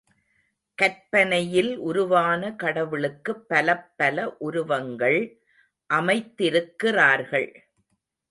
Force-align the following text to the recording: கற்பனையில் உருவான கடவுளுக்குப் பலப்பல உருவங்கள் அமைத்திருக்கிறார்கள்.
கற்பனையில் 0.77 1.77
உருவான 1.79 2.55
கடவுளுக்குப் 2.55 3.45
பலப்பல 3.49 4.25
உருவங்கள் 4.39 5.19
அமைத்திருக்கிறார்கள். 5.89 7.49